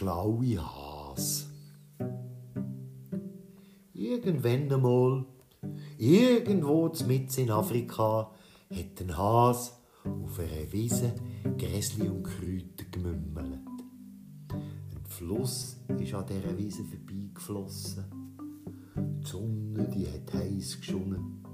[0.00, 1.46] schlaue Has.
[3.92, 5.26] Irgendwann einmal,
[5.98, 8.30] irgendwo mitten in Afrika,
[8.70, 11.12] hat ein Has auf einer Wiese
[11.58, 13.60] Gräsli und Kräuter gemümmelt.
[14.50, 18.04] Ein Fluss ist an dieser Wiese vorbeigeflossen.
[18.96, 21.44] Die Sonne die hat heiß geschonnen.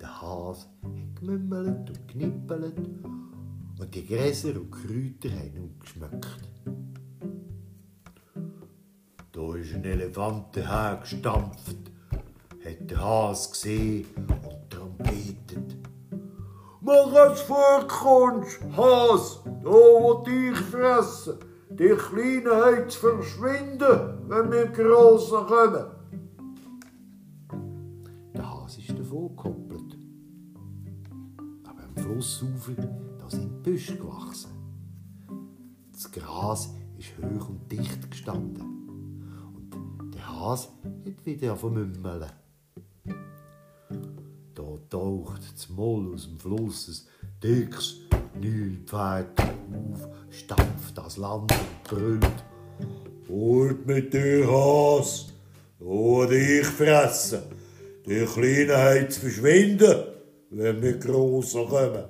[0.00, 2.78] Der Has hat gemümmelt und knippelt
[3.78, 6.43] und die Gräser und Kräuter haben ihm geschmeckt.
[9.74, 11.76] Ein Elefant hergestampft,
[12.64, 15.76] hat der Has gesehen und trompetet.
[16.80, 21.38] Mach es vorkommst, Has, da wo dich fressen.
[21.70, 25.86] Die Kleinen zu verschwinden, wenn wir Grossen kommen.
[28.34, 29.98] Der Has ist davon gekoppelt.
[31.64, 32.72] Aber am Flussufer
[33.18, 34.50] da sind Büsche gewachsen.
[35.92, 38.83] Das Gras ist hoch und dicht gestanden.
[40.34, 40.68] Und der Has
[41.06, 42.30] hat wieder vermümmeln.
[44.54, 48.00] Da taucht Moll aus dem Fluss ein dickes
[48.40, 52.44] Nilpferd auf, stampft das Land und brüllt.
[53.28, 55.26] Holt mit dir, Has!
[55.78, 57.42] Da dich fressen!
[58.06, 60.04] Die Kleinen haben zu verschwinden,
[60.50, 62.04] wenn wir Grossen kommen.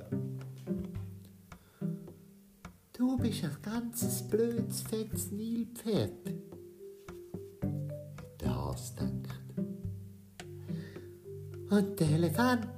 [2.92, 6.11] Du bist ein ganzes blödes, fettes Nilpferd,
[8.75, 9.44] gedacht.
[11.70, 12.69] Und der Elefant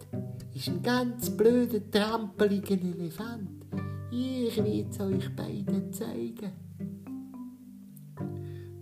[0.55, 3.67] ist ein ganz blöder, trampeliger Elefant.
[4.11, 6.53] Ich will es euch beiden zeigen.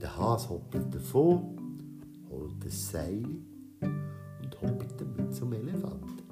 [0.00, 1.56] Der Has hoppelt davon,
[2.30, 3.24] holt ein Seil
[3.80, 6.22] und hoppelt damit zum Elefant.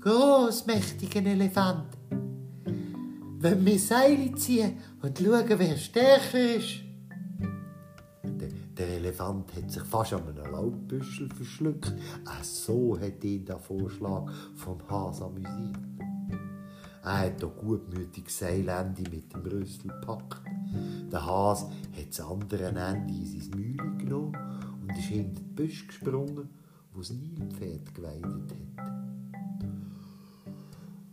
[0.00, 1.96] Großmächtiger Elefant,
[3.40, 6.91] wenn wir Seile ziehen und schauen, wer stärker ist.
[8.78, 11.92] Der, Elefant hat sich fast an einem Laubbüschel verschluckt.
[12.24, 15.78] Auch so hat ihn der Vorschlag vom Has amüsiert.
[17.04, 20.40] Er hat auch gutmütig Seilende mit dem Rüssel gepackt.
[21.10, 24.36] Der Has hat das andere Ende in sein Mühle genommen
[24.80, 26.48] und ist hinter die Büsche gesprungen,
[26.94, 28.92] wo das Nilpferd geweidet hat.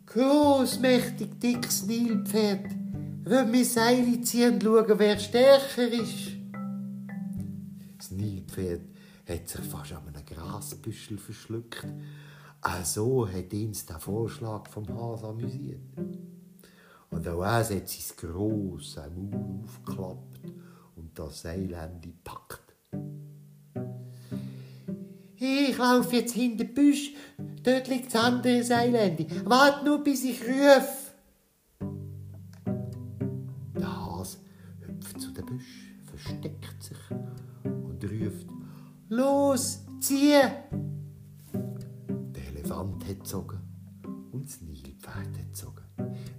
[0.05, 2.65] Großmächtig dickes Nilpferd,
[3.23, 6.28] wenn wir Seile ziehen und schauen, wer stärker ist.
[8.59, 8.81] Nilpferd
[9.27, 11.85] hat sich fast an einem Grasbüschel verschluckt.
[12.61, 15.79] Auch so hat ihn der Vorschlag vom Has amüsiert.
[17.09, 17.83] Und auch er hat sein
[18.17, 20.39] grosses Maul aufgeklappt
[20.95, 22.75] und das Seilende gepackt.
[25.37, 27.13] Ich laufe jetzt hinter den Büsch,
[27.63, 29.25] dort liegt das andere Seilende.
[29.45, 31.13] Wart nur, bis ich rufe.
[33.75, 34.37] Der Has
[34.81, 36.58] hüpft zu den Büsch, versteckt
[39.11, 40.39] Los, zieh!
[41.51, 43.59] Der Elefant hat gezogen
[44.31, 45.83] und das Nilpferd hat gezogen.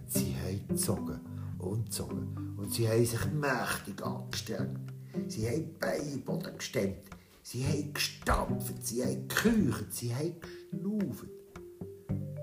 [0.07, 1.21] Sie haben gezogen
[1.59, 4.93] und gezogen und sie haben sich mächtig angestrengt.
[5.27, 7.11] Sie haben die Beine gestemmt.
[7.43, 11.27] Sie haben gestampft, sie haben gekücht, sie haben geschnauft.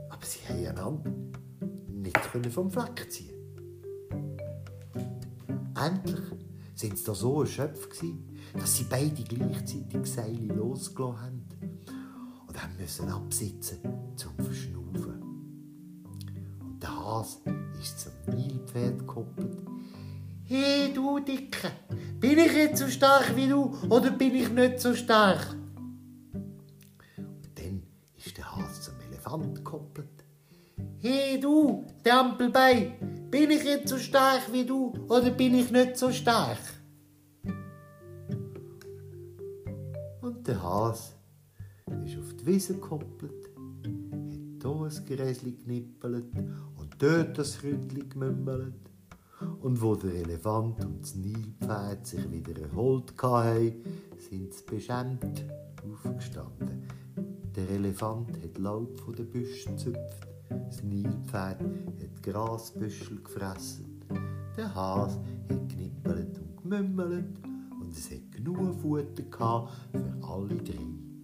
[0.09, 1.13] Aber sie haben einander
[1.88, 3.33] nicht vom Fleck ziehen.
[5.73, 6.47] Endlich
[6.77, 11.45] sind sie da so erschöpft gewesen, dass sie beide gleichzeitig Seile losgelassen haben
[12.47, 13.79] und haben müssen absitzen
[14.15, 15.21] zum Verschnaufen.
[16.59, 17.41] Und der Has
[17.81, 19.57] ist zum Nilpferd gekoppelt.
[20.43, 21.71] Hey, du Dicke,
[22.19, 25.55] bin ich jetzt so stark wie du oder bin ich nicht so stark?
[27.17, 27.83] Und dann
[28.15, 30.23] ist der Has zum Elefant gekoppelt.
[30.99, 36.11] Hey, du, Trampelbein, bin ich jetzt so stark wie du oder bin ich nicht so
[36.11, 36.59] stark?
[40.21, 41.15] Und der Has
[42.05, 46.35] ist auf die Wiese gekoppelt, hat hier ein Gräsli knippelt
[46.77, 48.74] und dort das Rütli gemümmelt.
[49.62, 53.83] Und wo der Elefant und das Nilpferd sich wieder erholt hatten,
[54.18, 55.45] sind sie beschämt
[55.83, 56.88] aufgestanden.
[57.56, 64.01] Der Elefant hat Laub von den Büschen gezupft, das Nilpferd hat Grasbüschel gefressen,
[64.55, 65.17] der Has
[65.49, 67.39] hat knippelt und gemümmelt
[67.79, 71.17] und es hat genug Futter gehabt für alle drei.